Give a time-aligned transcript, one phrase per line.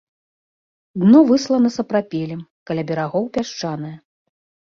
[1.01, 3.93] Дно выслана сапрапелем, каля берагоў пясчанае.